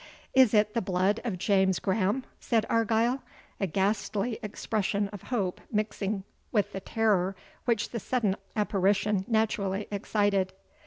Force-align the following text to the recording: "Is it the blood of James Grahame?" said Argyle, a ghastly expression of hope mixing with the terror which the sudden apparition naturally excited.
"Is 0.33 0.55
it 0.55 0.73
the 0.73 0.81
blood 0.81 1.19
of 1.23 1.37
James 1.37 1.77
Grahame?" 1.77 2.23
said 2.39 2.65
Argyle, 2.71 3.21
a 3.59 3.67
ghastly 3.67 4.39
expression 4.41 5.09
of 5.09 5.21
hope 5.29 5.61
mixing 5.71 6.23
with 6.51 6.71
the 6.73 6.79
terror 6.79 7.35
which 7.65 7.91
the 7.91 7.99
sudden 7.99 8.35
apparition 8.55 9.25
naturally 9.27 9.87
excited. 9.91 10.53